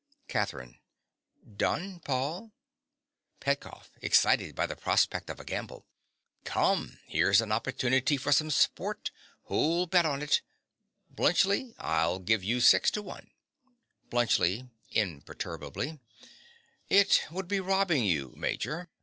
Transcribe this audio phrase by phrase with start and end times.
[0.29, 0.79] CATHERINE.
[1.57, 2.53] Done, Paul.
[3.39, 3.91] PETKOFF.
[4.01, 5.85] (excited by the prospect of a gamble).
[6.43, 9.11] Come: here's an opportunity for some sport.
[9.43, 10.41] Who'll bet on it?
[11.13, 13.29] Bluntschli: I'll give you six to one.
[14.09, 14.71] BLUNTSCHLI.
[14.89, 15.99] (imperturbably).
[16.89, 18.89] It would be robbing you, Major.